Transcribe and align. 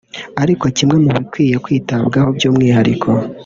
ari 0.41 0.53
kimwe 0.77 0.97
mu 1.03 1.09
bikwiye 1.17 1.55
kwitabwaho 1.63 2.29
by’umwihariko 2.37 3.09